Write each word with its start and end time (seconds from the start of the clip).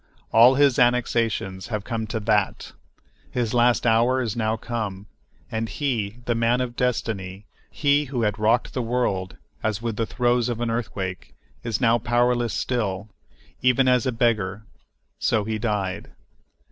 All 0.31 0.55
his 0.55 0.79
annexations 0.79 1.67
have 1.67 1.83
come 1.83 2.07
to 2.07 2.19
that! 2.21 2.71
His 3.29 3.53
last 3.53 3.85
hour 3.85 4.19
is 4.19 4.35
now 4.35 4.57
come, 4.57 5.05
and 5.51 5.69
he, 5.69 6.17
the 6.25 6.33
man 6.33 6.59
of 6.59 6.75
destiny, 6.75 7.45
he 7.69 8.05
who 8.05 8.23
had 8.23 8.39
rocked 8.39 8.73
the 8.73 8.81
world 8.81 9.37
as 9.61 9.79
with 9.79 9.97
the 9.97 10.07
throes 10.07 10.49
of 10.49 10.59
an 10.59 10.71
earthquake, 10.71 11.35
is 11.63 11.79
now 11.79 11.99
powerless, 11.99 12.55
still—even 12.55 13.87
as 13.87 14.07
a 14.07 14.11
beggar, 14.11 14.63
so 15.19 15.43
he 15.43 15.59
died. 15.59 16.09